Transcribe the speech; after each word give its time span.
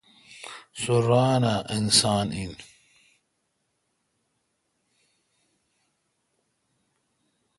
سو 0.81 0.93
ران 1.07 1.43
اؘ 1.53 1.57
اسان 1.75 2.27
این۔ 2.37 2.53